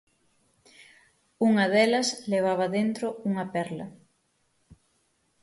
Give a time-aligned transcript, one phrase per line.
[1.47, 3.87] Unha delas levaba dentro unha perla.